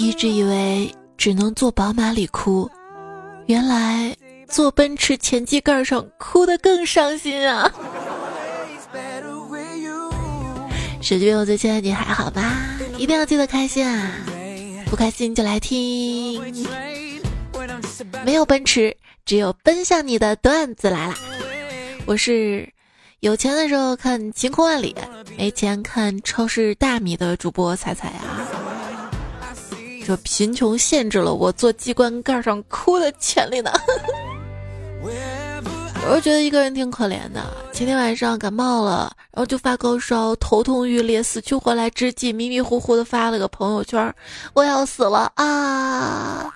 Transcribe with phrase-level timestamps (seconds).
[0.00, 2.70] 一直以为只能坐宝马里哭，
[3.44, 4.16] 原来
[4.48, 7.70] 坐奔驰前机盖上哭得更伤心啊！
[11.02, 12.78] 手机边我最亲爱的你还好吧？
[12.96, 14.10] 一定要记得开心啊！
[14.86, 16.42] 不开心就来听。
[18.24, 18.96] 没有奔驰，
[19.26, 21.14] 只有奔向你的段子来了。
[22.06, 22.66] 我是
[23.20, 24.96] 有钱的时候看晴空万里，
[25.36, 28.46] 没钱看超市大米的主播彩彩啊。
[30.18, 33.72] 贫穷限制了我坐机关盖上哭的权利呢。
[36.02, 37.42] 有时候觉得一个人挺可怜的。
[37.72, 44.12] 前天晚上感冒了，然后就发高烧，头痛欲裂，死去活来之际，迷迷糊糊的发了个朋友圈
[44.54, 46.50] ：“我要死了啊！”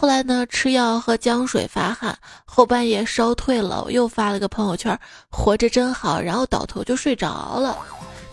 [0.00, 4.98] 后来呢，吃药喝姜水发汗，后半夜烧退了，我又发了个朋友圈
[5.28, 7.76] ：“活着真好。”然后倒头就睡着了。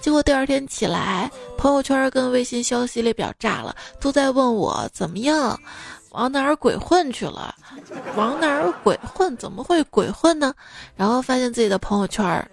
[0.02, 5.60] 结果第二天起来，朋友圈跟微信消息列表炸了，都在问我怎么样。
[6.12, 7.54] 往哪儿鬼混去了？
[8.16, 9.36] 往哪儿鬼混？
[9.38, 10.54] 怎么会鬼混呢？
[10.96, 12.50] 然后发现自己的朋友圈，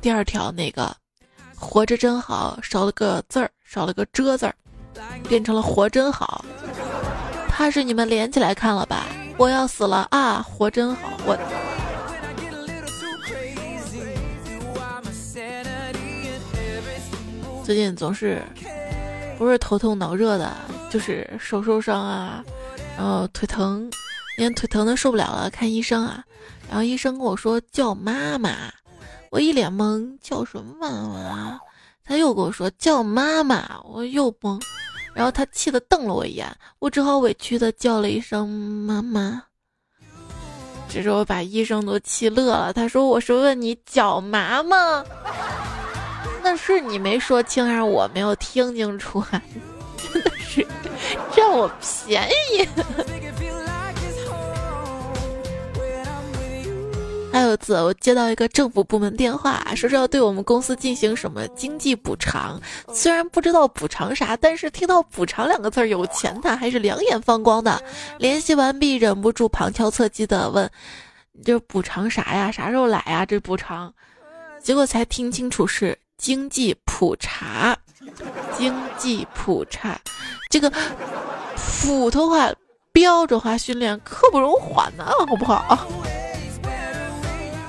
[0.00, 0.96] 第二条那个
[1.54, 4.54] “活着真好”少了个字儿，少了个“遮”字儿，
[5.28, 6.44] 变成了“活真好”。
[7.48, 9.04] 怕是你们连起来看了吧？
[9.36, 10.44] 我要死了啊！
[10.48, 11.38] 活真好，我
[17.68, 18.42] 最近总是
[19.36, 20.56] 不是头痛脑热的。
[20.88, 22.42] 就是手受伤啊，
[22.96, 23.90] 然后腿疼，
[24.38, 26.24] 连腿疼的受不了了，看医生啊，
[26.66, 28.72] 然后医生跟我说叫妈妈，
[29.30, 31.60] 我一脸懵，叫什么妈妈啊？
[32.02, 34.58] 他又跟我说叫妈妈，我又懵，
[35.12, 39.42] 然后他气得瞪了我一眼，我只好委屈的叫了一声妈妈。
[40.88, 45.04] 这时候把医生都气乐了，他说我是问你脚麻吗？
[46.48, 49.42] 但是你没说清还是我没有听清楚啊？
[50.00, 50.66] 真的是
[51.36, 51.70] 占我
[52.06, 52.66] 便宜。
[57.30, 62.58] 还有一次，我接到一个政府部门电话，说是要对我们公司进行什么经济补偿。
[62.94, 67.78] 虽然不知道补偿啥，但是听到“补偿”两个字儿，有钱的还是两眼放光的。
[68.18, 70.68] 联系完毕，忍不住旁敲侧击的问
[71.44, 72.50] ：“这补偿啥呀？
[72.50, 73.26] 啥时候来呀？
[73.26, 73.92] 这补偿？”
[74.64, 77.78] 结果才听清楚是经济普查。
[78.56, 79.98] 经济普查，
[80.50, 80.72] 这个
[81.80, 82.50] 普通话
[82.92, 85.86] 标准化训练刻不容缓呐，好不好？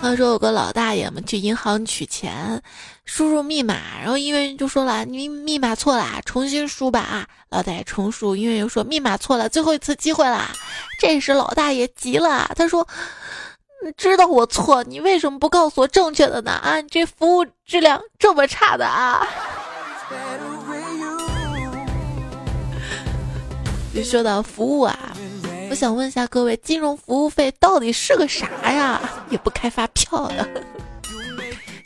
[0.01, 2.61] 话说有个老大爷们去银行取钱，
[3.05, 10.49] 输入密码，然后营业员就说了：“你密码错了，重新输吧。”啊，老大爷重输，营业员又说：“密码错了，最后一次机会啦。”
[11.01, 12.87] 这时老大爷急了，他说
[13.81, 16.51] ：“你知道我错，你为什么不告诉我正确的呢？
[16.51, 19.25] 啊，你这服务质量这么差的啊！”
[23.93, 24.97] 你说到服务啊，
[25.69, 29.01] 我想问一下各位，金融服务费到底是个啥呀？
[29.29, 30.47] 也不开发票的。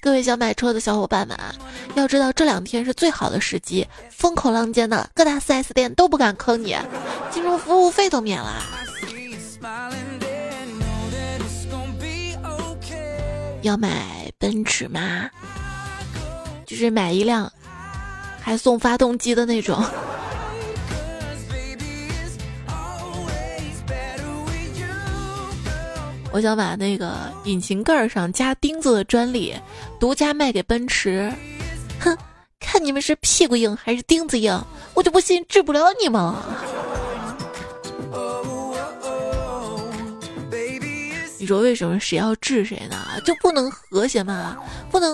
[0.02, 1.54] 各位想买车的小伙伴们啊，
[1.94, 6.76] 要知道这两天是最好的时机，风口浪尖的，各大 4S 店都不敢坑你，
[7.32, 8.64] 金融服务费都免了。
[13.64, 15.28] 要买奔驰吗？
[16.66, 17.52] 就是买一辆
[18.40, 19.84] 还送发动机的那种。
[26.32, 29.54] 我想把那个引擎盖上加钉子的专利
[30.00, 31.32] 独家卖给奔驰，
[32.00, 32.18] 哼，
[32.60, 34.60] 看你们是屁股硬还是钉子硬，
[34.96, 36.34] 我就不信治不了你们。
[41.44, 42.96] 你说为什么谁要治谁呢？
[43.26, 44.56] 就不能和谐吗？
[44.90, 45.14] 不能。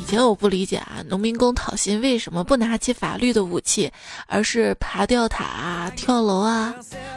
[0.00, 3.92] 以前我不理解啊，农民工讨薪为什么不拿起法律的武器，
[4.26, 6.74] 而是爬吊塔啊、跳楼啊？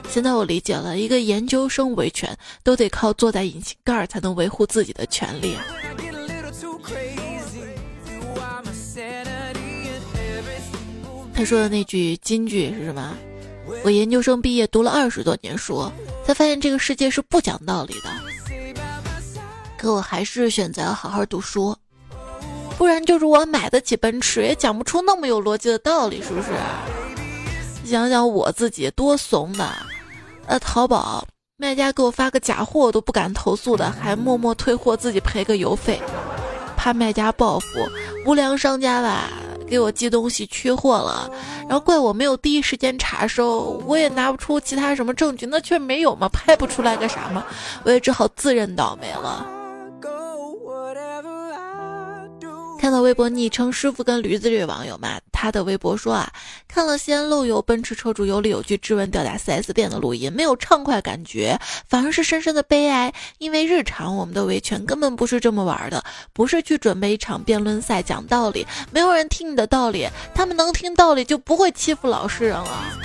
[0.09, 5.55] 现在我理解了，一个研究生维权都得靠坐在引擎盖才能维护自己的权利。
[11.33, 13.17] 他说的那句金句是什么？
[13.83, 15.91] 我研究生毕业读了二十多年书，
[16.25, 18.09] 才发现这个世界是不讲道理的。
[19.77, 21.75] 可我还是选择好好读书，
[22.77, 26.49] 不然就是我买得起奔驰，也讲不出那么有逻辑的道理，是不是？
[27.83, 29.67] 想想我自己多怂的，
[30.45, 31.27] 呃，淘宝
[31.57, 35.99] 卖家给我发个假货我都不敢投诉的，还默默退货自己赔个邮费，
[36.77, 37.67] 怕卖家报复。
[38.23, 39.29] 无良商家吧，
[39.71, 41.31] 给我寄东西缺货了，
[41.61, 47.45] 然后怪我没有第一时间查收，我也拿不出其他什么证据，那却没有嘛，拍不出来个啥嘛，
[47.85, 49.60] 我也只好自认倒霉了。
[52.91, 56.29] 看看到微博昵称“师傅跟驴子”这位网友嘛，他的微博说啊，
[56.67, 61.57] 看了西安漏油奔驰车主有理有据质问吊打 4S 店的录音，没有畅快感觉，
[61.87, 63.13] 反而是深深的悲哀。
[63.37, 66.03] 因为日常我们的维权根本不是这么玩的，
[66.33, 70.05] 不是去准备一场辩论赛讲道理，没有人听你的道理，
[70.35, 72.99] 他们能听道理就不会欺负老实人了。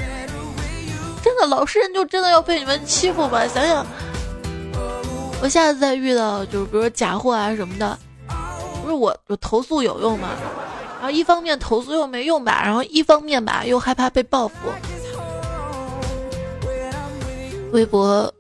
[1.23, 3.47] 真的，老实人就真的要被你们欺负吧？
[3.47, 3.87] 想想，
[5.41, 7.97] 我下次再遇到就是比如说假货啊什么的。
[8.87, 10.29] 不是我，我投诉有用吗？
[10.99, 14.55] 然后一方面投诉又没用吧，然后一方面吧又害怕被报复。
[17.73, 18.33] 微博，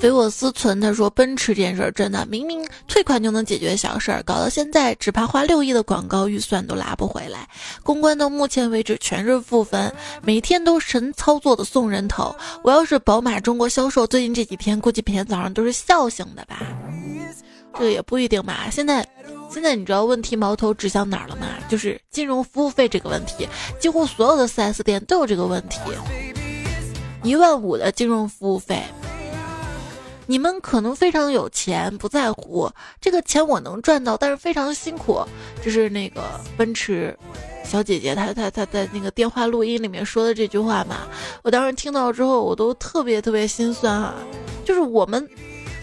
[0.00, 7.46] 匪我思存他说奔驰这件事儿真的，明明退款就能解决小事儿，搞到现在只怕花六亿的广告预算都拉不回来，
[7.82, 9.92] 公关到目前为止全是负分，
[10.22, 12.34] 每天都神操作的送人头。
[12.64, 16.56] 我要是宝马中国销售，最近这几天估计每天早上都是笑醒的吧。
[17.74, 18.68] 这个也不一定吧。
[18.70, 19.06] 现在，
[19.50, 21.46] 现在你知道问题矛头指向哪儿了吗？
[21.68, 23.48] 就是金融服务费这个问题。
[23.78, 25.78] 几乎所有的 4S 店都有这个问题。
[27.22, 28.82] 一万五的金融服务费，
[30.26, 32.70] 你们可能非常有钱，不在乎
[33.00, 35.22] 这个钱我能赚到，但是非常辛苦。
[35.62, 36.22] 这是那个
[36.56, 37.16] 奔驰
[37.62, 41.08] 小姐姐，她她她在那个电话录音里面说的这句话嘛。
[41.42, 44.14] 我当时听到之后，我都特别特别心酸啊。
[44.64, 45.28] 就是我们。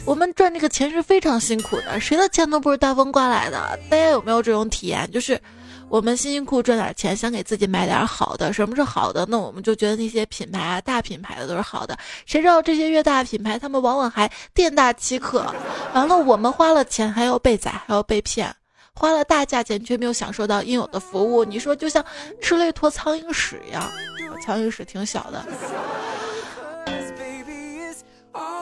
[0.07, 3.77] 我们赚这个钱是非常辛苦的，谁的钱都不是大风刮来的。
[3.89, 5.11] 大家有没有这种体验？
[5.11, 5.37] 就是
[5.89, 8.53] 我们辛辛苦苦赚点钱，想给自己买点好的。
[8.53, 9.25] 什么是好的？
[9.29, 11.97] 那我们就觉得那些品牌啊，大品牌的都是好的。
[12.25, 15.45] 谁知道这些越大品牌，他们往往还店大欺客。
[15.93, 18.55] 完了，我们花了钱还要被宰，还要被骗，
[18.93, 21.43] 花了大价钱却没有享受到应有的服务。
[21.43, 22.01] 你说就像
[22.41, 23.83] 吃了一坨苍蝇屎一样，
[24.41, 25.45] 苍蝇屎挺小的。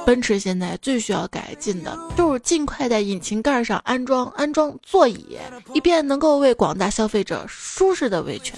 [0.05, 5.37] 奔驰现在最需要改进的就是尽快在引擎盖上安装安装座椅，
[5.73, 8.57] 以便能够为广大消费者舒适的维权。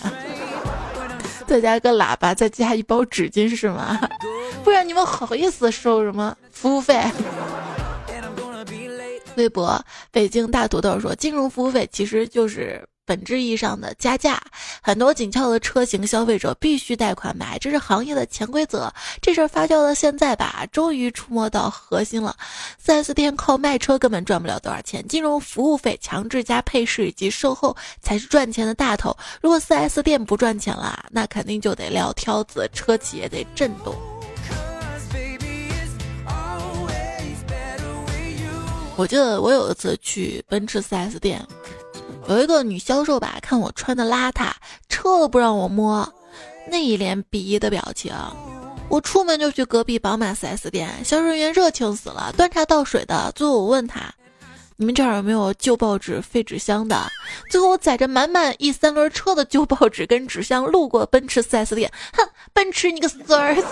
[1.47, 3.97] 再加个喇叭，再加一包纸巾是吗？
[4.65, 7.01] 不然你们好意思收什么服务费？
[9.37, 12.85] 微博北京大土豆说，金融服务费其实就是。
[13.07, 14.39] 本质意义上的加价，
[14.81, 18.93] 很多紧俏的车型消费者必须贷款买，这是行业的潜规则。
[19.21, 22.35] 这事儿发酵到现在吧，终于触摸到核心了。
[22.85, 29.15] 4S 店靠卖车根本赚不了多少钱，金融服务费、强制加配饰以及售后才是赚钱的大头。
[29.41, 33.95] 如果 4S 店不赚钱了，那肯定就得撂挑子，车企也得震动。
[38.97, 41.39] 我记得我有一次去奔驰 4S 店。
[42.27, 44.51] 有一个女销售吧，看我穿的邋遢，
[44.89, 46.07] 车都不让我摸，
[46.69, 48.13] 那一脸鄙夷的表情。
[48.89, 53.31] 我出门就去隔壁宝马 4S 店，销售人员热情死了，端茶倒水的。
[53.33, 54.13] 最后我问他
[54.75, 57.09] ：“你们这儿有没有旧报纸、废纸箱的？”
[57.49, 63.65] 最后我载着满满一三轮车的旧报纸跟纸箱路过奔驰 4S 店，哼，奔驰你个死儿子，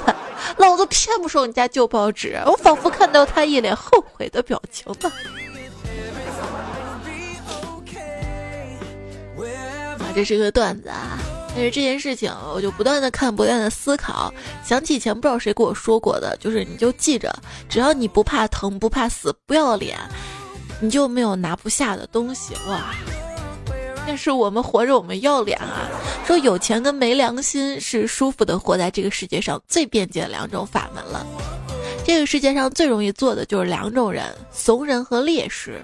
[0.58, 2.42] 老子偏不收你家旧报纸！
[2.46, 5.12] 我仿佛看到他一脸后悔的表情呢。
[10.16, 11.20] 这是个段子啊，
[11.50, 14.34] 但是这件事情我就不断的看，不断的思考，
[14.64, 20.00] 想起以前不知道谁跟我说过的，就是你就记着，只要你不怕疼，不怕死，不要脸，
[20.80, 22.96] 你就没有拿不下的东西哇！
[24.08, 25.90] 但是我们活着，我们要脸啊！
[26.26, 31.26] 说有钱跟没良心是舒服的活在这个世界上最便捷的两种法门了。
[32.06, 35.82] 这个世界上最容易做的就是两种人：怂人和烈士。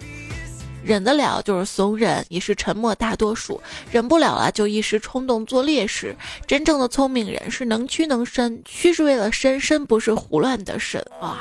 [0.83, 3.59] 忍得了就是怂人，也是沉默大多数；
[3.91, 6.15] 忍不了了就一时冲动做烈士。
[6.47, 11.03] 真正的聪明人是能屈能伸，屈是为了伸，伸不是胡乱的伸。
[11.21, 11.37] 哇，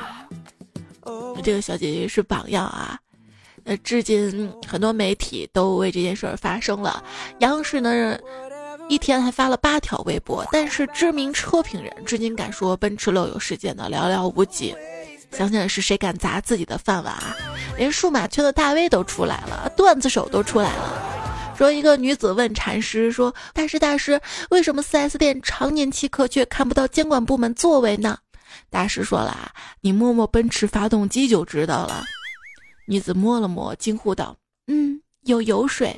[1.43, 2.99] 这个小姐姐是榜样啊！
[3.63, 7.03] 那至今很多媒体都为这件事儿发声了，
[7.39, 8.17] 央视呢
[8.89, 14.75] 一天还发了八条微博，但是知名车评人至今敢说奔驰漏油事件的寥寥无几。
[15.31, 17.35] 想想是谁敢砸自己的饭碗啊？
[17.77, 21.55] 连数码圈的大 V 都出来了，段子手都出来了。
[21.57, 24.19] 说一个女子问禅师说：“大师大师，
[24.49, 28.17] 为什么 4S 店常年欺客却看不到监管部门作为呢？”
[28.69, 32.03] 大师说了：“啊你摸摸奔驰发动机就知道了。”
[32.87, 34.35] 女子摸了摸，惊呼道
[34.67, 35.95] ：“嗯，有油水。”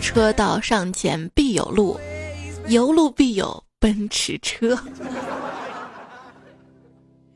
[0.00, 1.98] 车到上前必有路，
[2.68, 4.76] 有路必有奔驰车。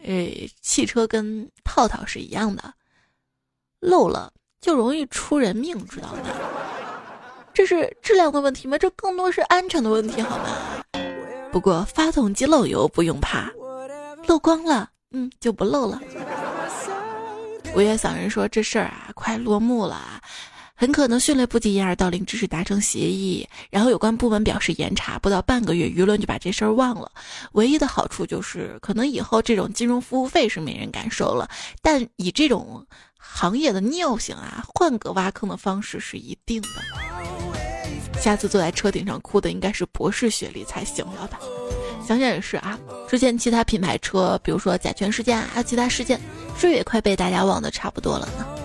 [0.04, 2.74] 呃，汽车跟套套是一样的，
[3.80, 6.20] 漏了就容易出人命，知道吗？
[7.52, 8.76] 这是质量的问题吗？
[8.76, 10.84] 这更多是安全的问题，好吗？
[11.50, 13.50] 不过发动机漏油不用怕，
[14.26, 16.00] 漏光了，嗯，就不漏了。
[17.76, 20.20] 五月嗓人说这事儿啊，快落幕了，
[20.76, 27.10] 很可能迅雷不及掩耳盗铃之势达成协议，然后有关部门表示严查，不到半个月，舆论就把这事儿忘了。
[27.52, 31.48] 唯一的好处就是，可能以后这种金融服务费是没人敢收了，
[31.80, 32.84] 但以这种
[33.16, 36.68] 行业的尿性啊，换个挖坑的方式是一定的。
[38.20, 41.38] 下次坐在车顶上哭的应该是博士学历才行了吧？
[42.06, 42.78] 想想也是啊。
[43.08, 46.18] 之前其他品牌车，比如说甲醛事件啊，还有其他事件，
[46.58, 48.63] 是不是也快被大家忘得差不多了呢？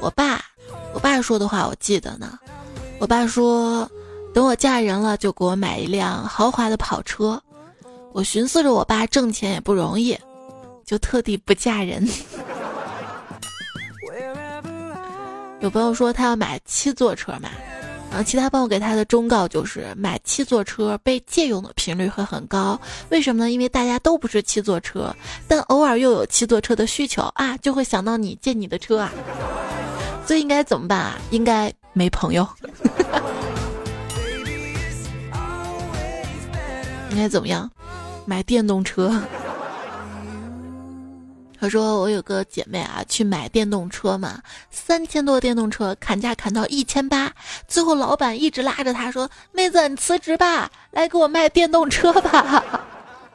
[0.00, 0.40] 我爸，
[0.94, 2.38] 我爸说的话我记得呢。
[3.00, 3.88] 我爸说，
[4.32, 7.40] 等我嫁人了就给我买一辆豪华的跑车。
[8.12, 10.18] 我寻思着我爸挣钱也不容易，
[10.84, 12.08] 就特地不嫁人。
[15.60, 17.50] 有朋友说他要买七座车嘛，
[18.10, 22.80] 然后其他朋友给他的忠告就是买七座车被借用的频率会很高。
[23.10, 23.50] 为什么呢？
[23.50, 25.14] 因为大家都不是七座车，
[25.46, 29.12] 但偶尔又有七座车的需求啊，就会想到你借你的车啊。
[30.28, 31.18] 所以应该怎么办啊？
[31.30, 32.46] 应该没朋友。
[37.10, 37.70] 应该怎么样？
[38.26, 39.22] 买电动车。
[41.58, 47.32] 他说我有个姐妹啊，去买电动车嘛，三千多电动车砍价砍到一千八，
[47.66, 52.84] 最后老板一直拉着她说：“妹子，你辞职吧，来给我卖电动车吧。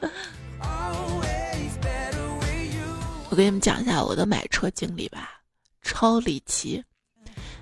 [3.30, 5.40] 我给你们讲一下我的买车经历吧。
[5.84, 6.82] 超离奇，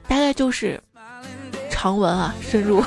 [0.08, 0.80] 大概就是
[1.68, 2.82] 长文啊，深入。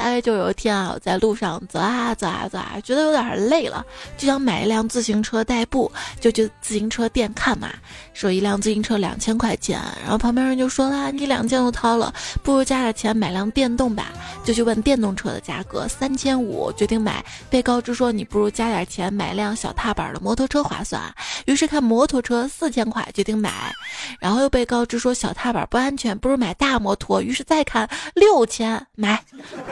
[0.00, 3.84] 大概就有一天啊，我在路上走啊走啊走啊，觉得有点累了，
[4.16, 7.68] 就想买一辆自行车代步，就去自行车店看嘛。
[8.14, 14.06] 说一辆自行车两千块钱，然后旁边人就说啦：“你两千都掏了，不如加点钱买辆电动吧。”
[14.42, 17.22] 就去问电动车的价格，三千五，决定买。
[17.50, 21.02] 被告知说：“你不如加点钱买辆小踏板的摩托车划算。”
[21.44, 23.70] 于是看摩托车四千块，决定买。
[24.18, 27.20] 然后又被告知说小踏板不安全，不如买大摩托。
[27.20, 29.22] 于是再看六千，买。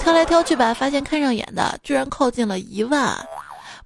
[0.01, 3.17] 挑来挑去吧，发现看上眼的居然靠近了一万。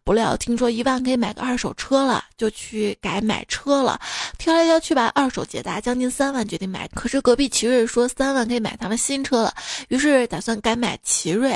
[0.03, 4.01] 不料听说一万可以买个二手车了，就去改买车了。
[4.39, 6.89] 挑来挑去吧，二手捷达将近三万，决定买。
[6.95, 9.53] 可是隔壁奇瑞说三万可以买他们新车了，
[9.89, 11.55] 于是打算改买奇瑞。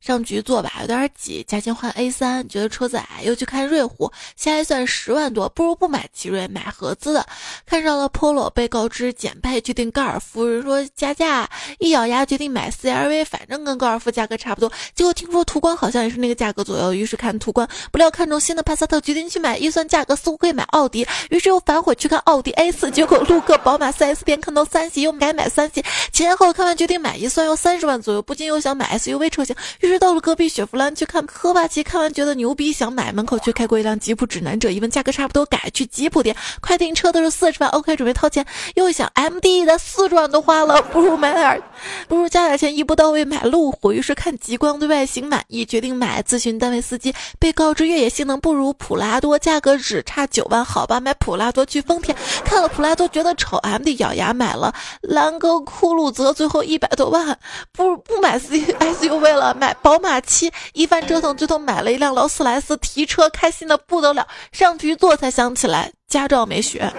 [0.00, 7.26] 上局坐吧有点挤，加钱换 A 三，觉得车子矮，又去看瑞虎，下来算十万多，不如不买奇瑞，买合资的。
[7.66, 10.44] 看上了 Polo，被告知减配，决定高尔夫。
[10.44, 14.72] 人说加价，一咬牙决定买 CRV，反正跟高尔夫价格差不多。
[14.94, 29.54] 结果听说途观好像也是那个价格左右，于是看途观，不料看中新的帕萨特，决定去买，预算价格似乎可以买奥迪，于是又反悔去看奥迪 A 四，结果路过宝马 4S 店看到三系，又改买三系，前后看完决定买，预算要三十万左右，不禁又想买 SUV 车型。
[29.88, 33.10] 于是到了隔壁雪佛兰去看科帕奇，看完觉得牛逼，想买。
[33.10, 36.36] 门口却开过一辆吉普指南者，一问价格差不多，改去吉普店。
[36.60, 38.44] 快订车的是四十万，OK，准备掏钱。
[38.74, 41.62] 又想 MD 的四十万都花了，不如买点，
[42.06, 43.90] 不如加点钱一步到位买路虎。
[43.90, 46.20] 于是看极光对外形满意，决定买。
[46.20, 52.14] 咨询单位司机，被告知越野性能不如普拉多，价格只差九万，好吧，买普拉多去丰田。
[52.44, 57.38] 看了普拉多觉得丑，MD 咬牙买了兰格酷路泽，最后一百多万，
[57.72, 59.77] 不不买 C SUV 了，买。
[59.82, 64.26] 宝马七一番折腾，最后买了一辆劳斯莱斯，提车开心的不得了。
[64.52, 66.92] 上去一坐才想起来驾照没学。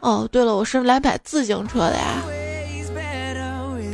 [0.00, 2.22] 哦，对了，我是来买自行车的呀。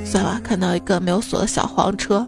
[0.04, 2.26] 算了，看到一个没有锁的小黄车，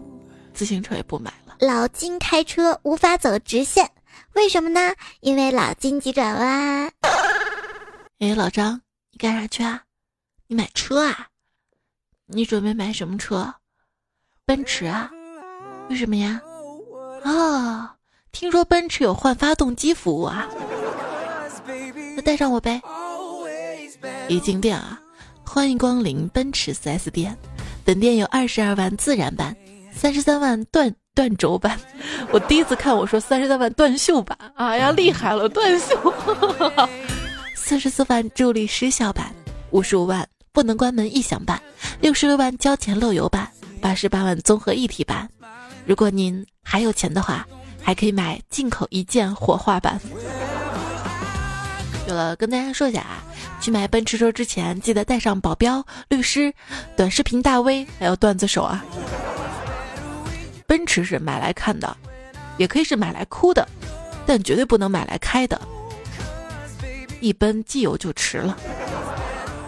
[0.53, 1.55] 自行车也不买了。
[1.59, 3.89] 老金开车无法走直线，
[4.33, 4.93] 为什么呢？
[5.21, 6.91] 因为老金急转弯。
[8.19, 8.81] 哎，老张，
[9.11, 9.81] 你干啥去啊？
[10.47, 11.27] 你买车啊？
[12.27, 13.55] 你准备买什么车？
[14.45, 15.09] 奔驰啊？
[15.89, 16.39] 为什么呀？
[17.23, 17.95] 啊，
[18.31, 20.47] 听说奔驰有换发动机服务啊，
[22.15, 22.81] 那带上我呗。
[24.27, 24.99] 一进店啊，
[25.43, 27.35] 欢迎光临奔驰 4S 店，
[27.83, 29.55] 本店有二十二万自然版，
[29.91, 31.77] 三十三万断断轴版。
[32.31, 36.13] 我第一次看我说三十三万断袖版，哎呀厉害了断袖。
[37.55, 39.33] 四十四万助力失效版，
[39.71, 41.59] 五十五万不能关门异响版，
[41.99, 43.49] 六十六万交钱漏油版，
[43.81, 45.27] 八十八万综合一体版。
[45.89, 47.43] 如果您还有钱的话，
[47.81, 49.99] 还可以买进口一键火化版。
[52.05, 53.23] 对了，跟大家说一下啊，
[53.59, 56.53] 去买奔驰车之前记得带上保镖、律师、
[56.95, 58.85] 短视频大 V，还有段子手啊。
[60.67, 61.97] 奔驰是买来看的，
[62.57, 63.67] 也可以是买来哭的，
[64.27, 65.59] 但绝对不能买来开的。
[67.19, 68.55] 一奔机油就迟了。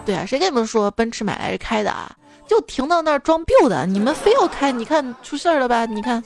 [0.06, 2.16] 对啊，谁跟你们说奔驰买来是开的啊？
[2.52, 5.86] 就停到那儿装 build 的，你们非要开，你看出事儿了吧？
[5.86, 6.22] 你看，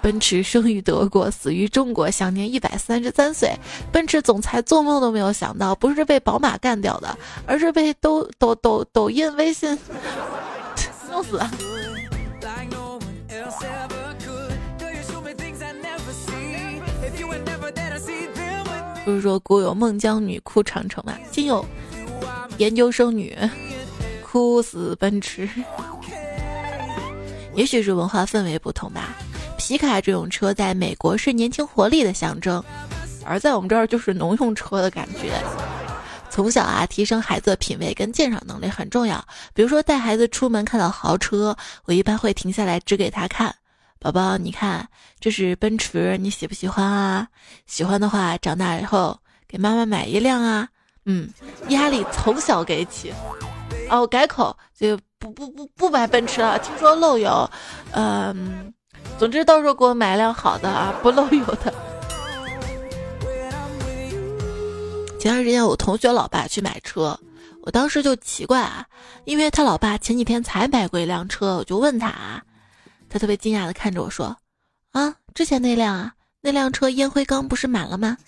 [0.00, 3.50] 奔驰生于德国，死于中国，享年一百三十三岁。
[3.90, 9.76] 奔驰总裁做梦都没有想到，不是被宝马干掉的，而是被抖抖抖抖音、微信
[11.10, 11.40] 弄死。
[19.04, 21.14] 不是说古有孟姜女哭长城吗？
[21.32, 21.66] 今有
[22.58, 23.36] 研究生女
[24.34, 25.48] 哭死奔驰。
[27.54, 29.14] 也许是文化氛围不同吧。
[29.56, 32.60] 皮卡这种车在美国是年轻活力的象征，
[33.24, 35.40] 而在我们这儿就是农用车的感觉。
[36.30, 39.24] 从小啊，提升孩子的品味跟鉴赏能力很重要。
[39.54, 43.54] 比如说带孩子出门看到豪车，我一般会停下来指给他看。
[44.00, 44.84] 宝宝，你看，
[45.20, 47.28] 这是奔驰，你喜不喜欢啊？
[47.68, 50.68] 喜欢的话，长大以后给妈妈买一辆啊。
[51.04, 51.28] 嗯，
[51.68, 53.14] 压力从小给起。
[53.94, 57.48] 哦，改口就不不不不买奔驰了，听说漏油。
[57.92, 58.74] 嗯，
[59.20, 61.72] 总之到时候给我买辆好的啊，不漏油的。
[65.20, 67.16] 前段时间我同学老爸去买车，
[67.62, 68.84] 我当时就奇怪啊，
[69.26, 72.42] 因为他老爸前几天才买过一辆车，我就问他啊。
[73.08, 74.36] 他特别惊讶的看着我说
[74.90, 78.18] ：“啊，之前那辆啊，那辆车烟灰缸不是满了吗？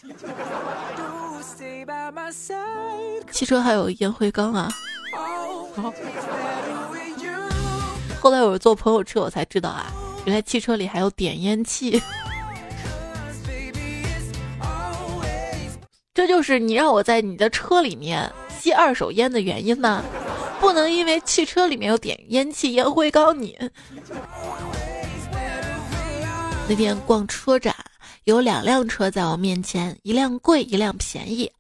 [3.32, 4.72] 汽车还有烟灰缸啊？”
[8.20, 9.92] 后来我坐朋友车，我才知道啊，
[10.24, 12.00] 原来汽车里还有点烟器。
[16.14, 20.02] 这就是你让我在你的车里面吸二手烟的原因吗？
[20.58, 23.56] 不能因为汽车里面有点烟器、烟灰缸你。
[26.66, 27.76] 那天逛车展，
[28.24, 31.50] 有两辆车在我面前，一辆贵，一辆便宜。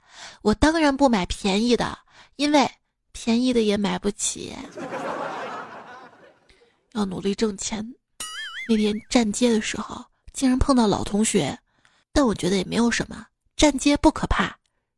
[0.40, 1.98] 我当然不买便宜的，
[2.36, 2.68] 因为
[3.18, 4.54] 便宜的也买不起。
[6.92, 7.82] 要努力挣钱。
[8.68, 10.04] 那天站街的时候，
[10.34, 11.58] 竟然碰到老同学，
[12.12, 14.54] 但我觉得也没有什么，站街不可怕，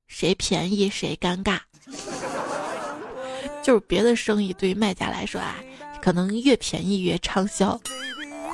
[0.09, 1.61] 谁便宜谁尴尬。
[3.63, 5.55] 就是别的生意对于卖家来说啊，
[6.03, 7.81] 可能越便宜越畅销，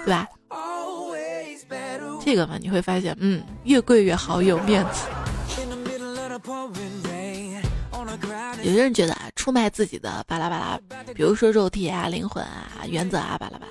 [0.04, 0.28] 对吧？
[2.22, 5.06] 这个嘛，你会发现，嗯，越贵越好，有面子。
[8.64, 10.80] 有些人觉得啊，出卖自己的巴拉巴拉，
[11.14, 13.66] 比如说肉体啊、灵魂啊、原则啊，巴拉巴，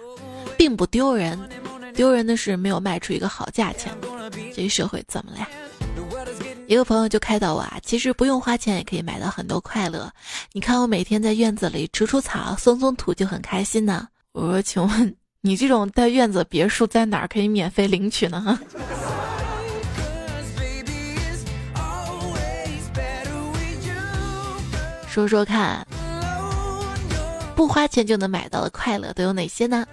[0.56, 1.38] 并不丢人。
[1.95, 3.91] 丢人的是没有卖出一个好价钱。
[4.56, 5.47] 这社会怎么了呀？
[6.67, 10.12] 一个朋友就开导我啊，其实不用花钱也可以买到很多快乐。
[10.51, 14.08] 你看我每天在院子里除除草、松松土就很开心呢。
[14.32, 18.60] 我说，请问你这种带院子别墅在哪儿可以免费领取呢？
[25.13, 25.86] 说说看，
[27.56, 29.86] 不花钱就能买到的快乐都有哪些呢？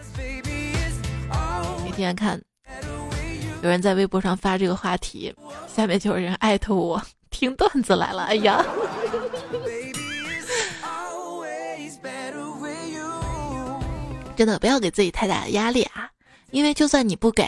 [1.84, 2.40] 那天看。
[3.62, 5.30] 有人在微博上发这个话题，
[5.68, 8.24] 下面就有人艾特我听段子来了。
[8.24, 8.64] 哎呀，
[14.34, 16.08] 真的不要给自己太大的压力啊，
[16.50, 17.46] 因为就算你不给，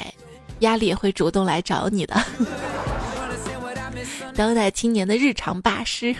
[0.58, 2.22] 压力也会主动来找你的。
[4.34, 6.14] 当代青年的日常巴士，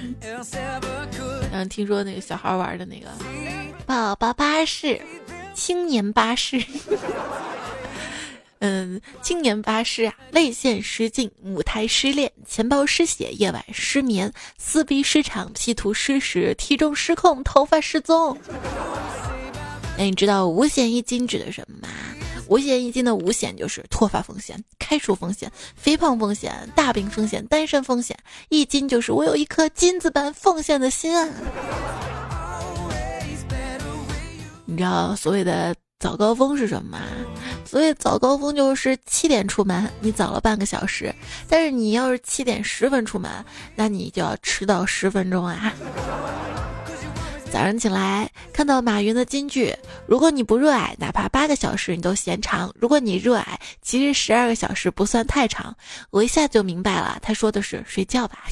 [1.52, 3.08] 嗯，听说那个小孩玩的那个
[3.86, 5.00] 宝宝巴士，
[5.54, 6.60] 青年巴士。
[8.64, 18.38] 嗯，青年巴士啊，泪腺失禁，母胎失恋，钱包失血，夜晚失眠，撕逼失常，P 图失时，体重失控，头发失踪。
[19.98, 21.88] 那你知道五险一金指的什么吗？
[22.52, 28.14] 五险一金的五险就是脱发风险、开除风险、肥胖风险、大病风险、单身风险。
[28.50, 31.26] 一金就是我有一颗金子般奉献的心啊。
[34.66, 35.74] 你知道所谓的？
[35.98, 37.04] 早高峰是什么吗？
[37.64, 41.14] 所谓早高峰就是七点出门，你早了半个小时。
[41.48, 43.30] 但是你要是七点十分出门，
[43.76, 45.72] 那你就要迟到十分钟啊！
[47.52, 55.76] 早上起来看到马云的金句：如果你不热爱，哪怕八个小时你都嫌长；如果你热爱，其实十二个小时不算太长。
[56.08, 58.44] 我一下就明白了，他说的是睡觉吧？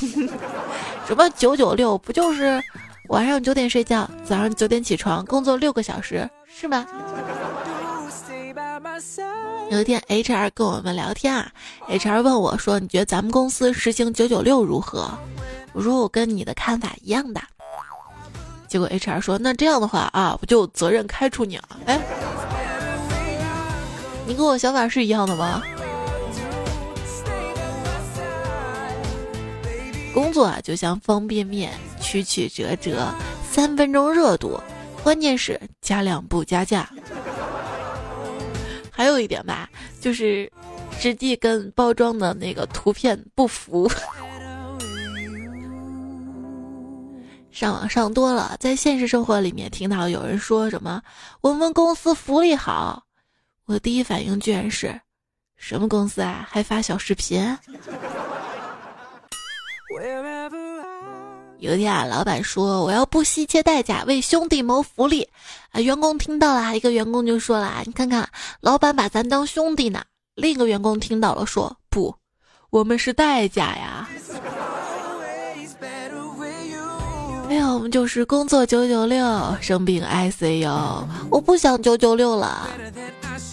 [1.08, 1.96] 什么九九六？
[1.96, 2.62] 不就是
[3.08, 6.86] 晚上九点睡觉，早上九点起床，工作六个小时，是吗？
[9.70, 11.50] 有一天，HR 跟我们聊天啊
[11.88, 15.10] ，HR 问我说：“你觉得咱们公司实行九九六如何？”
[15.72, 17.40] 我说：“我跟你的看法一样的。”
[18.70, 22.00] 结果 HR 说：“那这样的话啊，我就责任开除你了。”哎，
[24.24, 25.60] 你跟我想法是一样的吗？
[30.14, 33.12] 工作啊，就像方便面，曲曲折折，
[33.50, 34.60] 三分钟热度，
[35.02, 36.88] 关键是加量不加价。
[38.88, 39.68] 还有一点吧，
[40.00, 40.48] 就是
[40.96, 43.90] 实际跟包装的那个图片不符。
[47.60, 51.02] 上网上多了，在现实生活里面听到有人说什么
[51.42, 53.04] “我们公司福利好”，
[53.68, 54.98] 我第一反应居然是
[55.58, 56.48] 什么公司啊？
[56.50, 57.38] 还发小视频？
[61.58, 65.28] 有一天啊，老板说我要不惜一切代价为兄弟谋福利
[65.72, 68.26] 啊，员工听到了，一个员工就说了：“你看看，
[68.62, 70.02] 老板把咱当兄弟呢。”
[70.34, 72.16] 另一个员工听到了说：“不，
[72.70, 74.08] 我们是代价呀。”
[77.50, 82.70] 哎呀，我们就是工作九九六，生病 ICU，我不想九九六了。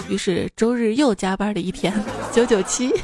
[0.07, 1.91] 于是周日又加班了一天，
[2.31, 2.93] 九九七。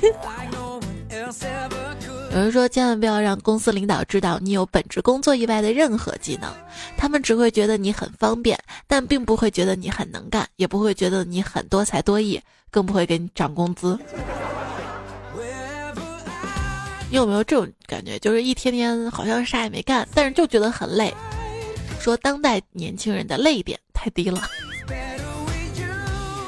[2.31, 6.47] 有人说，千万不要让公司领导知道你有本职工作以外的任何技能，
[6.95, 13.97] 他们只会觉得你很方便，但并不会觉得你很能干，也不会觉得你很多才多艺，更不会给你涨工资。
[17.13, 18.17] 你有没有这种感觉？
[18.17, 21.13] 就是一天天好像啥也没干，但是就觉得很累。
[21.99, 24.41] 说当代年轻人的泪点太低了。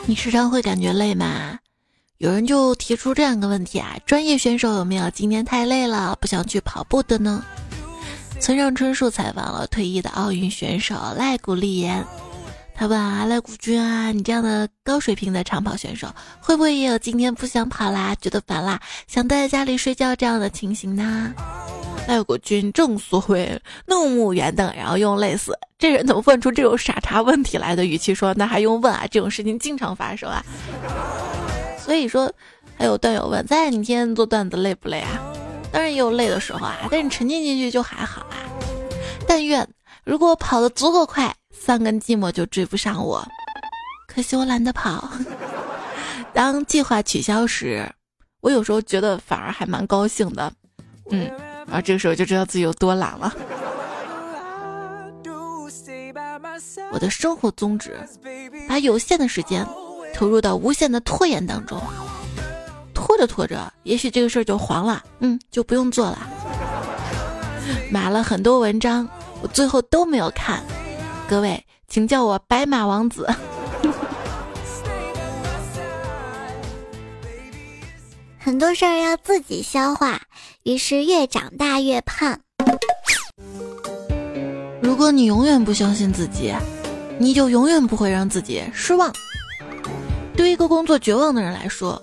[0.08, 1.60] 你时常会感觉累吗？
[2.18, 7.46] 有人就提出这样一个问题啊：专业选手有没有今天太累了不想去跑步的呢？
[8.40, 12.04] 村上春树采访了退役的奥运选手赖古丽言。
[12.78, 21.34] 他问啊，赖古君啊，你这样的高水平的长跑选手，会不会也有今天不想跑啦，觉得烦啦，想待在家里睡觉这样的情形呢？
[22.08, 29.08] 赖古君正所谓怒目圆瞪，然后用类似“这人怎么问出这种傻叉问题来”的语气说：“那还用问啊？
[29.10, 30.46] 这种事情经常发生啊。
[31.80, 32.32] ”所以说，
[32.78, 35.20] 还有段友问：在你天天做段子累不累啊？
[35.72, 38.38] 当然也有累的时候啊，但是沉浸进去就还好啊。
[39.28, 39.68] 但愿
[40.06, 41.36] 如果跑得足够快。
[41.58, 43.26] 三根寂寞就追不上我，
[44.08, 45.10] 可惜我懒得跑。
[46.32, 47.90] 当计划取消时，
[48.42, 50.52] 我有时候觉得反而还蛮高兴的。
[51.10, 51.32] 嗯，
[51.66, 53.34] 然后这个时候就知道自己有多懒了。
[56.92, 57.98] 我的生活宗旨，
[58.68, 59.66] 把有限的时间
[60.14, 61.82] 投入到无限的拖延当中。
[62.94, 66.20] 拖着拖着，也许这个事儿就黄了，嗯，就不用做了。
[67.90, 69.08] 买了很多文章，
[69.46, 70.64] 我最后都没有看。
[71.30, 73.32] 各位，请叫我白马王子。
[78.42, 80.20] 很多事儿要自己消化，
[80.64, 82.40] 于是越长大越胖。
[84.82, 86.52] 如果你永远不相信自己，
[87.20, 89.14] 你就永远不会让自己失望。
[90.36, 92.02] 对一个工作绝望的人来说，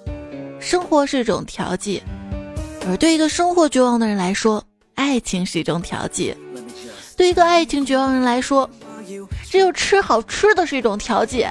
[0.60, 2.00] 生活是一种调剂；
[2.86, 4.62] 而对一个生活绝望的人来说，
[4.94, 6.36] 爱情是一种调剂。
[7.22, 8.68] 对一个爱情绝望人来说，
[9.48, 11.46] 只有吃好吃的是一种调剂，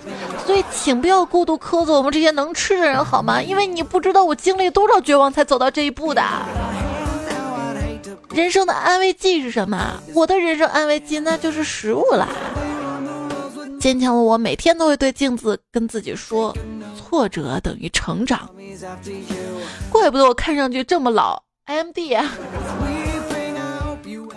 [0.46, 3.42] 所以请不要过度苛责我们这些能吃的人好吗？
[3.42, 6.22] 因为你不知道我经历多少绝望才走到这一步的。
[8.34, 9.94] 人生的安慰剂是什么？
[10.14, 12.28] 我的人生安慰剂那就是食物啦。
[13.80, 16.54] 坚强的我每天都会对镜子跟自己说：
[16.98, 18.50] 挫折等于成长。
[19.90, 22.30] 怪不得我看上去这么老，M D 啊。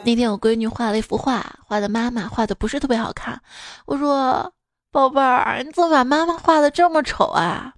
[0.05, 3.41] 那天我闺女画了一幅画，画的妈妈画的不是特别好看。
[3.87, 4.53] 我说
[4.93, 7.73] ：“宝贝儿，你怎么把妈妈画的这么丑啊？”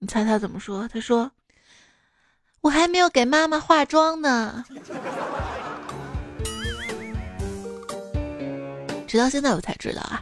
[0.00, 0.88] 你猜她怎么说？
[0.88, 1.30] 她说
[2.62, 4.64] ：“我还没有给妈妈化妆呢。”
[9.06, 10.20] 直到现在我才知道啊，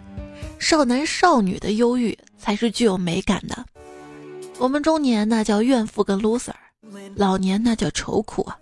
[0.61, 3.65] 少男少女的忧郁才是具有美感的。
[4.59, 6.53] 我们中年那叫怨妇跟 loser，
[7.17, 8.59] 老年那叫愁苦啊。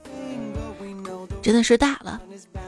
[1.42, 2.20] 真的是大了。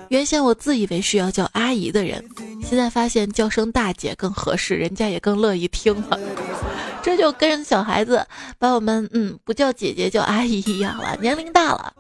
[0.09, 2.23] 原先我自以为需要叫阿姨的人，
[2.63, 6.19] 现在发现叫声大姐更合适，人家也更乐意听了。
[7.03, 8.27] 这就跟小孩子
[8.59, 11.17] 把我们嗯不叫姐姐叫阿姨一样了。
[11.21, 11.93] 年龄大了，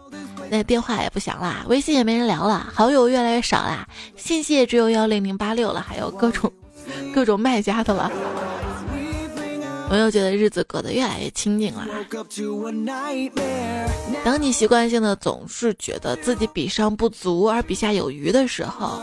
[0.51, 6.51] 那电话也不响啦，微信也没人聊了，好友越来越少啦，信息也只有幺零零八六了，还有各种
[7.15, 8.11] 各种卖家的了。
[9.91, 11.87] 我又觉得日子过得越来越清静了。
[14.25, 19.01] 当你习惯性的总是觉得自己比上不足而比下有余的时候，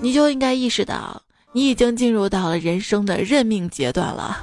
[0.00, 1.20] 你就应该意识到，
[1.52, 4.40] 你已经进入到了人生的认命阶段了。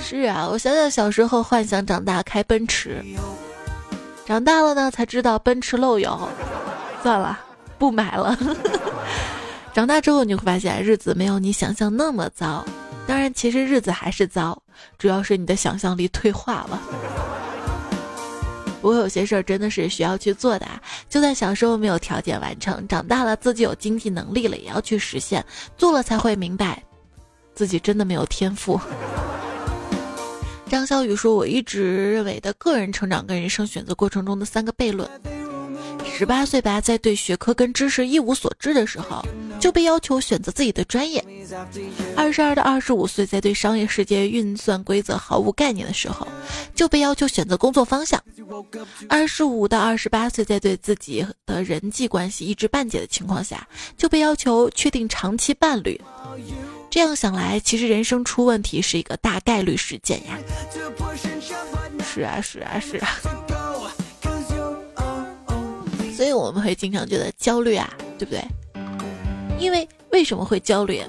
[0.00, 3.02] 是啊，我想想小时候幻想长大开奔驰，
[4.26, 6.28] 长大了呢才知道奔驰漏油，
[7.02, 7.38] 算了，
[7.78, 8.36] 不买了。
[9.72, 12.64] 长大之后你会发现，日子没有你想象那么糟。
[13.06, 14.60] 当然，其实日子还是糟，
[14.98, 16.80] 主要是你的想象力退化了。
[18.80, 20.66] 不过有些事儿真的是需要去做的，
[21.08, 25.44] 就算小时候没有条件完成，长大了自己有经济能力了，也要去实现。
[25.76, 26.82] 做了才会明白，
[27.54, 28.78] 自己真的没有天赋。
[30.68, 35.08] 张小雨说：“我一直认为的个人成长跟人生选择过程中的三个悖论。
[36.16, 39.20] 十八岁吧，在对学科跟知识一无所知的时候，
[39.58, 41.20] 就被要求选择自己的专业；
[42.16, 46.26] 二十二到二十五岁，在对商业世界运算规则毫无概念的时候，
[46.72, 48.18] 就被要求选择工作方向；
[49.08, 56.00] 二十五到二十八岁，在对自己的人际关系一知半解的情况下，就被要求确定长期伴侣。”
[56.88, 60.38] 这样想来，其实人生出问题是一个大概率事件呀。
[62.04, 63.53] 是啊，是啊，是啊。
[66.16, 68.44] 所以我们会经常觉得焦虑啊，对不对？
[69.58, 71.02] 因为为什么会焦虑？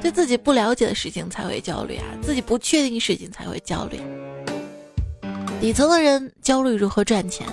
[0.00, 4.00] 对自己不了解的事情才会焦虑啊，自己不确定事情才会焦虑。
[5.60, 7.46] 底层的人焦虑如何赚钱，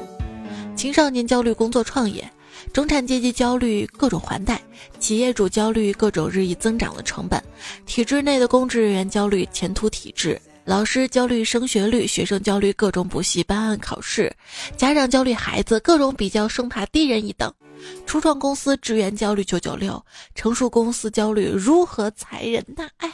[0.75, 2.27] 青少年焦虑工作创业。
[2.73, 4.61] 中产阶级焦虑各种还贷，
[4.99, 7.41] 企业主焦虑各种日益增长的成本，
[7.85, 10.39] 体制内的公职人员焦虑前途体制，
[10.69, 14.31] 老师焦虑升学率，学生焦虑各种补习班考试，
[14.77, 17.51] 家长焦虑孩子各种比较，生怕低人一等，
[18.05, 19.99] 初创公司职员焦虑九九六，
[20.35, 22.87] 成熟公司焦虑如何裁人呐？
[22.97, 23.11] 哎。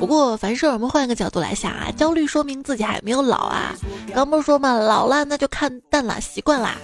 [0.00, 3.72] 不过凡事我们换一个角度来想啊，焦虑说明自己还没有老啊。
[4.12, 6.76] 刚不是说嘛，老了那就看淡了，习惯啦。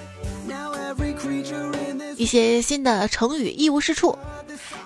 [2.16, 4.16] 一些新的成语一无是处，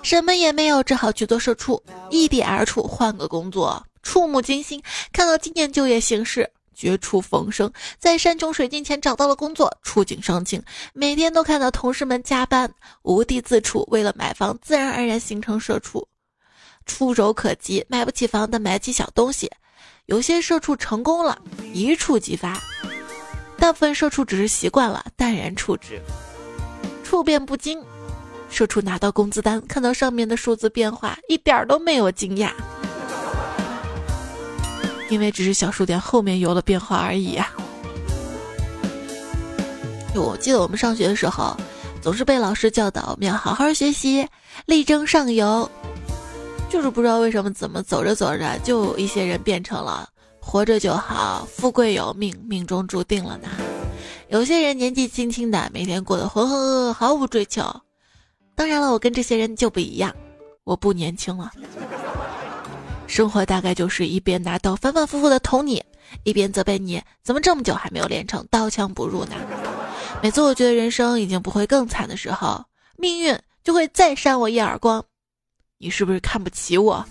[0.07, 4.81] 什么也没有，只好去做社畜，异地而处，换个工作，触目惊心。
[5.13, 10.63] 看到今年就业形势，绝处逢生，在山穷水尽前找到了工作，触景伤情。
[10.93, 16.07] 每天都看到同事们加班，无地自处，为了买房，自然而然形成社畜。
[16.87, 19.51] 触手可及，买不起房，但买起小东西。
[20.05, 21.37] 有些社畜成功了，
[21.75, 22.55] 一触即发；
[23.59, 26.01] 大部分社畜只是习惯了，淡然处之，
[27.03, 27.85] 处变不惊。
[28.49, 32.51] 社畜拿到工资单，看到上面的数字变化，一点都没有惊讶，
[35.11, 37.51] 因为只是小数点后面有了变化而已呀。
[40.15, 41.55] 我记得我们上学的时候，
[42.01, 44.27] 总是被老师教导我们要好好学习，
[44.65, 45.71] 力争上游。
[46.71, 50.09] 就是不知道为什么，怎么走着走着，就有一些人变成了
[50.41, 53.49] 活着就好，富贵有命，命中注定了呢。
[54.29, 57.63] 有些人年纪轻轻的，每天过得浑浑噩噩，毫无追求。
[58.57, 60.13] 当然了，我跟这些人就不一样，
[60.65, 61.53] 我不年轻了。
[63.07, 65.85] 生活大概就是一边拿刀反反复复的捅你，
[66.25, 69.37] 一边责备你怎么这么久还没有练成刀枪不入呢？
[70.23, 72.65] 每次我觉得人生已经不会更惨的时候，
[72.97, 75.05] 命运就会再扇我一耳光。
[75.79, 77.05] 你是不是看不起我？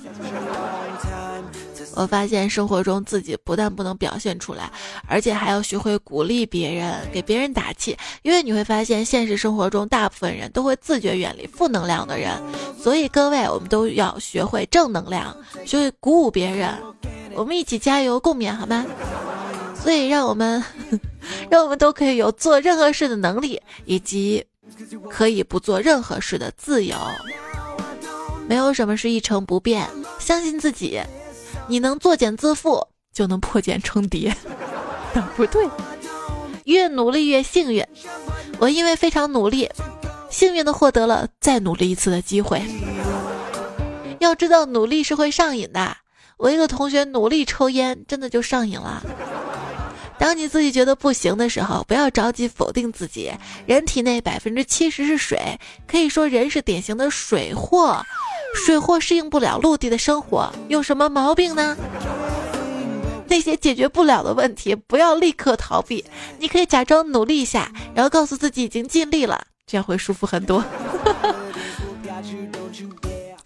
[1.96, 4.70] 我发现生活中自己不但不能表现出来，
[5.08, 7.98] 而且还要学会鼓励别人，给别人打气。
[8.22, 12.32] 因为你会发现，现实生活中大部分人都会自觉远离负能量的人。
[12.78, 16.70] 所以各位，我们都要学会正能量，学会鼓舞别人。
[17.34, 18.86] 我们一起加油共勉，好吗？
[19.82, 20.64] 所以让我们，
[21.50, 24.44] 让我们都可以有做任何事的能力，以及
[25.10, 26.96] 可以不做任何事的自由。
[28.48, 29.88] 没有什么是一成不变，
[30.20, 31.00] 相信自己，
[31.68, 34.36] 你能作茧自缚，就能破茧成蝶。
[35.36, 35.68] 不对，
[36.66, 37.86] 越努力越幸运。
[38.60, 39.70] 我因为非常努力，
[40.30, 42.62] 幸运的获得了再努力一次的机会。
[44.20, 45.98] 要知道，努力是会上瘾的。
[46.38, 49.02] 我一个同学努力抽烟，真的就上瘾了。
[50.18, 53.32] 当你自己觉得不行的时候，不要着急否定自己。
[53.66, 58.02] 人体内百分之七十是水，可以说人是典型的水货。
[58.66, 61.76] 水货适应不了陆地的生活，有什么毛病呢？
[63.28, 66.06] 那些解决不了的问题，不要立刻逃避，
[66.40, 70.64] 你可以假装努力一下，然后告诉自己已经尽力了，这样会舒服很多。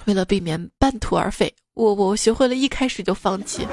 [0.06, 3.66] 为了避免半途而废，我我学会了一开始就放弃。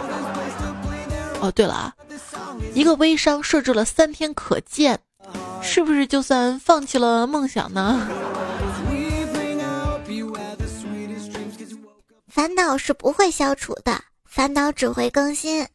[1.41, 1.93] 哦，对了啊，
[2.75, 4.99] 一个微商设置了三天可见，
[5.63, 8.09] 是不是就算放弃了梦想呢？
[12.29, 15.67] 烦恼是不会消除的，烦恼只会更新。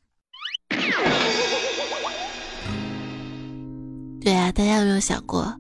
[4.24, 5.52] 对啊，大家有没有想过，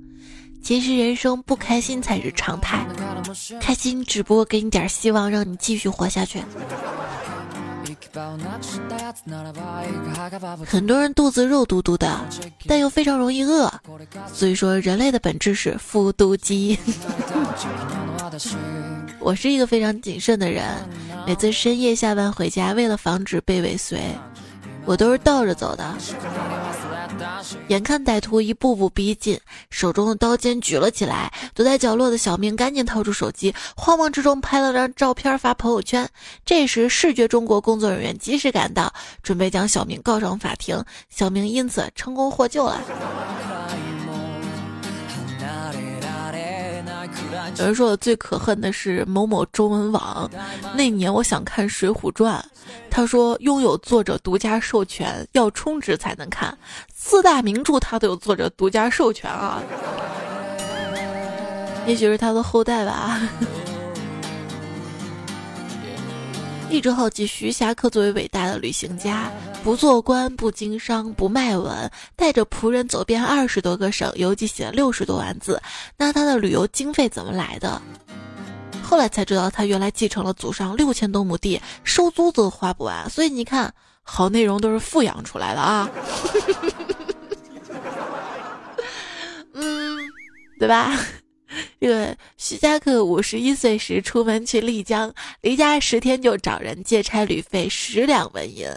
[0.63, 2.85] 其实人生不开心才是常态，
[3.59, 6.39] 开心只不过给你点希望，让你继续活下去。
[10.67, 12.19] 很多人肚子肉嘟嘟的，
[12.67, 13.71] 但又非常容易饿，
[14.33, 16.77] 所以说人类的本质是复读机。
[19.19, 20.65] 我是一个非常谨慎的人，
[21.25, 24.01] 每次深夜下班回家，为了防止被尾随，
[24.85, 25.95] 我都是倒着走的。
[27.67, 36.07] 眼看歹徒一步步逼近，手中的刀尖举了起来，躲在角落的小明赶紧掏出手机，慌忙之中拍了张照片发朋友圈。
[36.45, 40.83] 这时，视觉中国工作人员及时赶到，准备将小明告上法庭。
[41.09, 42.81] 小明因此成功获救了。
[47.57, 50.29] 有人说我最可恨的是某某中文网。
[50.73, 52.43] 那年我想看《水浒传》，
[52.89, 56.57] 他说拥有作者独家授权，要充值才能看。
[56.93, 59.61] 四大名著他都有作者独家授权啊，
[61.87, 63.19] 也许是他的后代吧。
[66.69, 69.29] 一直好奇徐霞客作为伟大的旅行家，
[69.61, 75.61] 不做官，不经商，不卖文，带着仆人走遍二十多个省，游记写了六十多万字。
[75.97, 77.81] 那他的旅游经费怎么来的？
[78.91, 83.09] 后来才知道，他原来继承了祖上六千多亩地，收租都花不完。
[83.09, 83.73] 所以你看，
[84.03, 85.89] 好内容都是富养出来的啊。
[89.55, 89.97] 嗯，
[90.59, 90.93] 对吧？
[91.79, 98.67] 这个徐家客五十一岁时出门去丽江，离家十天就找人借差旅费十两纹银，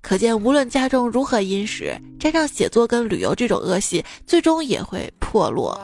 [0.00, 5.76] 可见无论家中如何殷实，沾上写作跟旅游这种恶习，最终也会破落。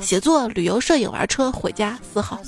[0.00, 2.40] 写作、旅游、摄影、玩车、回家四号。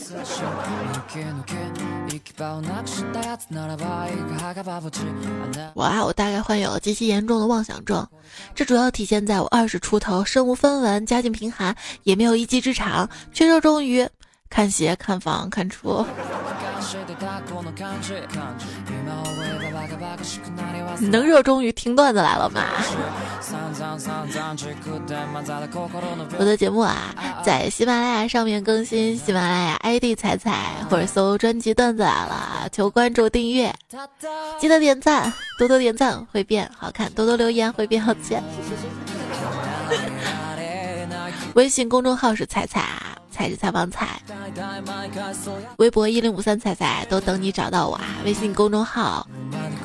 [5.75, 8.07] 我啊，我大概患有极其严重的妄想症，
[8.55, 14.09] 这主要体现在我二十出头，身无分文，家境贫寒，也没有一技之长，却热衷于
[14.49, 16.05] 看鞋、看房、看车。
[20.99, 22.63] 你能热衷于听段子来了吗？
[26.39, 33.75] 我的节目啊，在喜马拉雅上面更新，喜马拉雅 ID 彩彩，或者搜专辑段子来了，求关注订阅，
[34.59, 38.43] 记得点赞，多多点赞会变好看，多多留言会变好钱。
[41.55, 42.85] 微信公众号是彩彩。
[43.35, 44.23] 彩是采访彩，
[45.79, 48.05] 微博一零五三彩彩都等你找到我啊！
[48.25, 49.27] 微信公众号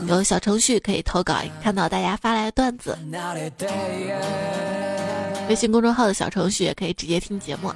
[0.07, 2.95] 有小程序可以投稿，看到大家发来的段子。
[5.49, 7.73] 微信公众号的小程序也可以直接听节目。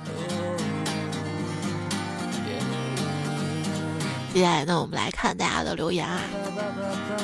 [4.31, 6.21] 接下来呢，我们来看大家的留言啊。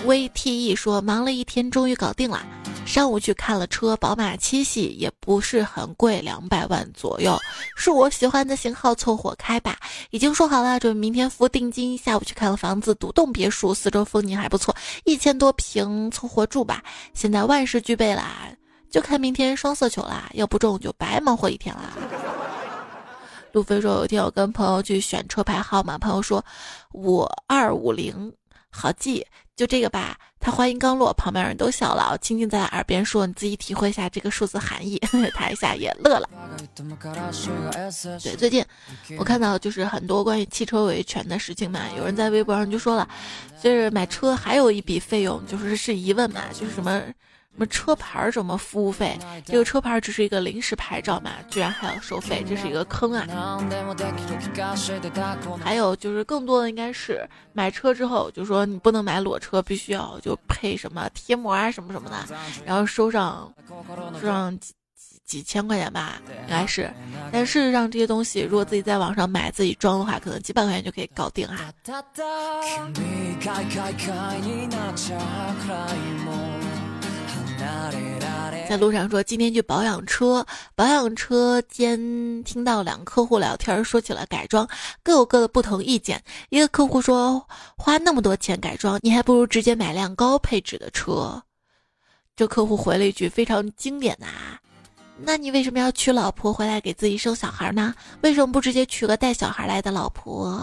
[0.07, 2.43] VTE 说忙了一天，终于搞定了。
[2.89, 7.37] 上午去看了车，宝马七系也不是很贵，两百万左右，
[7.75, 9.77] 是我喜欢的型号，凑合开吧。
[10.09, 11.95] 已经说好了，准备明天付定金。
[11.95, 16.83] 下午去看了房子，独栋别墅，四周风景还不错，一千多平，凑合住吧。
[17.13, 18.49] 现在万事俱备啦，
[18.89, 21.93] 就看明天双色球啦，要不中就白忙活一天啦。
[23.51, 26.43] 路飞说，有一天我跟朋友去选车牌号码，朋友说
[26.93, 28.33] 五二五零，
[28.71, 29.23] 好记。
[29.59, 34.97] 就这个吧，他话音刚落，旁边人都笑了，轻轻在耳边说：“你自己体会一下这个数字含义。
[35.35, 36.29] ”他一下也乐了。
[38.23, 38.63] 对，最近
[39.17, 43.05] 我看到就是很多关于汽车维权的事情嘛，有人在微博上就说了，
[43.61, 47.03] 就是买车还有一笔费用，就是是疑问嘛，就是什么。
[47.59, 49.19] 什么车牌什么服务费？
[49.43, 53.27] 这个车牌只是一个临时牌照嘛，居然还要收费，这是一个坑啊！
[55.61, 62.15] 还有就是更多的应该是买车之后就说你不能买裸车，必须要就配什么贴膜啊什么什么的，
[62.65, 63.53] 然后收上
[64.13, 66.89] 收上几几几千块钱吧，应该是。
[67.29, 71.73] 但事实上这些东西如果自己在网上买自己装的话，可能几百块钱就可以搞定啊。
[78.69, 80.45] 在路上说今天去保养车，
[80.75, 81.97] 保养车间
[82.43, 84.67] 听到两个客户聊天，说起了改装，
[85.01, 86.21] 各有各的不同意见。
[86.49, 87.43] 一个客户说
[87.75, 91.41] 花那么多钱改装，你还不如直接买辆高配置的车。
[92.35, 94.61] 这客户回了一句非常经典的啊，
[95.17, 97.95] 那你为什么要娶老婆回来给自己生小孩呢？
[98.21, 100.61] 为什么不直接娶个带小孩来的老婆？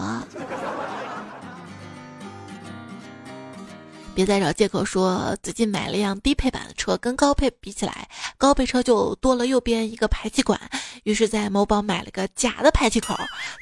[4.17, 10.59] 别再找借口说最近买了辆低配版的车，跟高配比起来，高配车就多了右边一个排气管。
[11.03, 13.15] 于是，在某宝买了个假的排气口。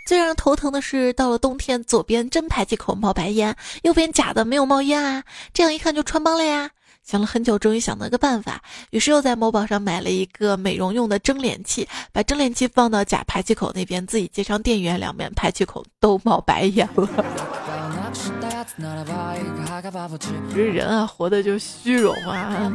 [0.07, 5.25] 最让人头疼的是，到了冬天，左边真排气口冒白烟，右边假的没有冒烟啊！
[5.53, 6.71] 这样一看就穿帮了呀！
[7.03, 17.64] 想了很久，终于想到个办法，于是又在某宝上买了一个美容用的蒸脸器，把蒸脸器放到假排气口那边，自己接上电源，两边排气口都冒白烟了。
[18.77, 22.69] 这人啊，活的就虚荣啊！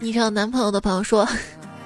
[0.00, 1.28] 你找男朋友的朋友说，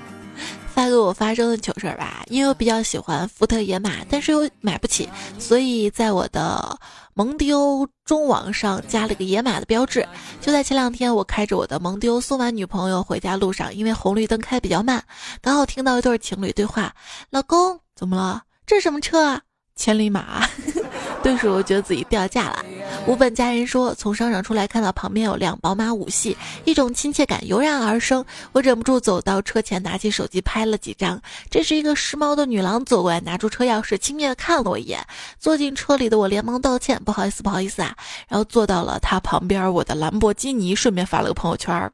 [0.72, 5.09] 发给我发生的糗事吧，因为我比较喜欢福特野马，但是又买不起，
[5.39, 6.78] 所以在我的
[7.14, 10.07] 蒙迪欧中网上加了个野马的标志。
[10.41, 15.03] 就在前两天，我开着我的蒙迪欧送完女朋友回家路上，因为红绿灯开比较慢，
[15.43, 16.95] 刚好听到一对情侣对话
[17.31, 18.45] ：“老公，怎么了？
[18.67, 19.43] 这什么车啊？
[19.77, 20.49] 千里马。
[21.23, 22.65] ”顿时我觉得自己掉价了。
[23.07, 26.35] 无本家人说，从商场出来看到旁边有辆宝马五系，
[26.65, 28.25] 一种亲切感油然而生。
[28.53, 31.21] 我忍不住走到车前，拿起手机拍了几张。
[31.51, 34.99] 这时，一个时髦的女郎走过来，拿出车钥匙，轻蔑地看了我一眼。
[35.39, 37.95] 坐进车里的我连忙道歉：“不好意思，不好意思啊。”
[38.29, 41.93] 然后坐到了她旁边我的兰博基尼，顺便发了个朋友圈：“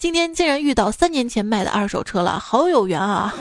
[0.00, 3.34] 今天竟然遇到三年前卖的二手车了，好有缘啊！”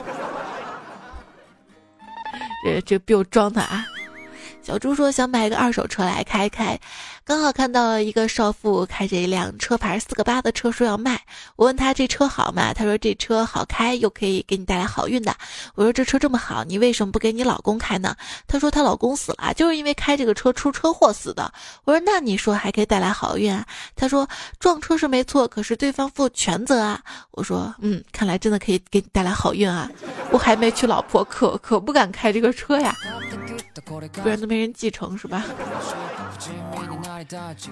[2.63, 3.85] 这这比我装的啊！
[4.63, 6.79] 小猪说想买个二手车来开开，
[7.25, 11.19] 刚好看到了一个少妇开着一辆车牌四个八的车，说要卖。
[11.55, 12.71] 我问他这车好吗？
[12.71, 15.35] 他说这车好开，又可以给你带来好运的。
[15.73, 18.15] 我说这车这么好，你为什么不给你老公开呢？
[18.47, 21.51] 他说她老公死了，就是因为开这个车出车祸死的。
[21.83, 23.65] 我说那你说还可以带来好运啊？
[23.95, 27.01] 他说撞车是没错，可是对方负全责啊。
[27.31, 29.89] 我说嗯，看来真的可以给你带来好运啊。
[30.31, 32.95] 我还没娶老婆，可可不敢开这个车呀。
[34.21, 35.43] 不然都没人继承是吧？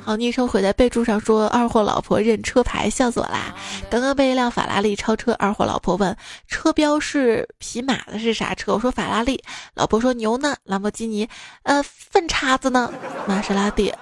[0.04, 3.54] 好，昵称毁在备注上说二货老婆认车牌，笑死我啦！
[3.90, 6.16] 刚刚被一辆法拉利超车，二货老婆问
[6.48, 8.74] 车标是匹马的是啥车？
[8.74, 9.44] 我说法拉利。
[9.74, 10.56] 老婆说牛呢？
[10.64, 11.28] 兰博基尼。
[11.64, 12.94] 呃，粪叉子呢？
[13.26, 13.94] 玛莎拉蒂。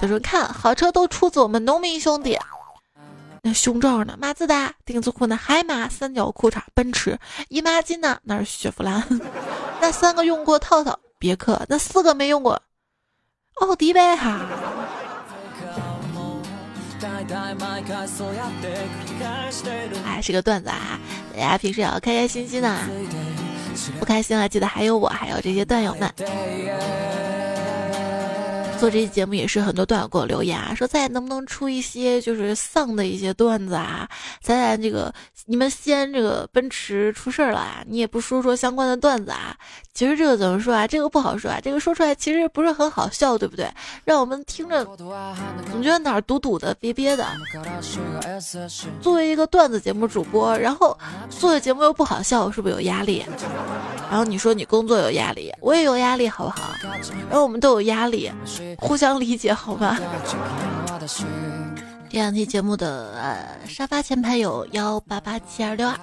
[0.00, 2.38] 他说看好车都出自我们农民兄弟。
[3.46, 4.18] 那胸罩呢？
[4.20, 4.74] 马自达。
[4.84, 5.36] 丁字裤呢？
[5.36, 5.88] 海马。
[5.88, 6.60] 三角裤衩？
[6.74, 7.16] 奔驰。
[7.48, 8.18] 姨妈巾呢？
[8.24, 9.00] 那是雪佛兰。
[9.80, 10.98] 那三个用过套套？
[11.16, 11.64] 别克。
[11.68, 12.60] 那四个没用过？
[13.60, 14.40] 奥迪呗哈。
[20.04, 20.98] 还是个段子啊！
[21.32, 22.88] 大家平时也要开开心心的啊，
[24.00, 26.12] 不开心了记得还有我，还有这些段友们。
[28.78, 34.06] 做这期节目也是很多段友给我留言啊，说再能不能出一些就是丧的一些段子啊？
[34.42, 35.12] 咱咱这个
[35.46, 39.56] 你们西安这个奔驰出事儿了啊，你也不说说相关的段子啊？
[39.94, 40.86] 其实这个怎么说啊？
[40.86, 43.66] 这个不好说啊，这个说出来其实不是很好笑，对不对？
[44.04, 47.26] 让我们听着总觉得哪儿堵堵的、憋憋的。
[49.00, 50.96] 作为一个段子节目主播，然后
[51.30, 53.24] 做的节目又不好笑，是不是有压力？
[54.10, 56.70] 然后你说你工作有压力，我也有压力，好不好？
[57.28, 58.30] 然后我们都有压力。
[58.78, 59.98] 互相理解好吧？
[62.08, 65.96] 这两期节目的呃沙发前排有幺八八七二六二，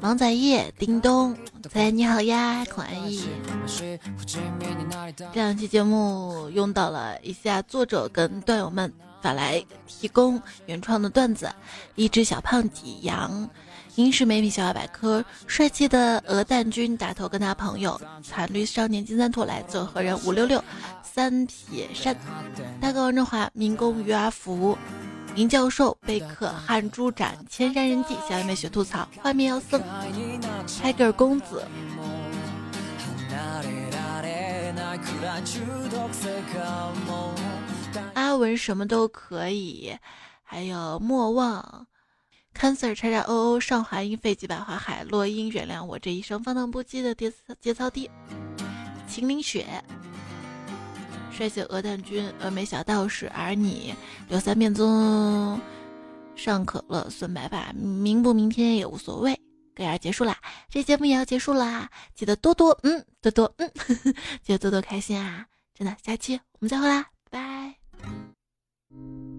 [0.00, 1.36] 王仔叶、叮咚，
[1.70, 3.28] 仔你好呀，孔安逸。
[5.16, 11.48] 这两期节目用到了一下作者跟段友们发来提供原创的段子，
[11.94, 13.48] 一只小胖几羊。
[13.96, 20.14] 英式美品小百科，帅气的鹅蛋君打头跟他朋友，惨绿少年金三兔来自何人？
[20.24, 20.62] 五六六
[21.02, 22.14] 三撇山，
[22.78, 24.76] 大哥王振华，民工于阿福，
[25.34, 29.82] 林教授贝克汉猪展，千山人迹，小妹妹学吐槽，画面妖僧
[30.66, 31.64] ，Tiger 公子，
[38.12, 39.96] 阿文什么都可以，
[40.44, 41.86] 还有莫忘。
[42.56, 48.10] Cancer 叉叉 o o 上华音废几百花海落英原谅我这一生放荡不羁的节节操地，
[49.06, 49.66] 秦岭雪，
[51.30, 53.94] 帅气鹅蛋君峨眉小道士而你
[54.28, 55.60] 刘三面宗
[56.34, 59.38] 上可乐孙白发明不明天也无所谓，
[59.74, 60.38] 歌要结束啦，
[60.70, 63.70] 这节目也要结束啦，记得多多嗯多多嗯，
[64.42, 67.76] 记得多多开心啊，真的，下期我们再会啦，拜
[68.90, 69.35] 拜。